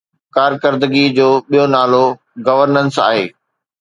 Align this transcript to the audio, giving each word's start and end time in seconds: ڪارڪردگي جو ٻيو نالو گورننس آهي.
ڪارڪردگي 0.35 1.05
جو 1.17 1.27
ٻيو 1.49 1.63
نالو 1.75 2.03
گورننس 2.45 2.95
آهي. 3.07 3.25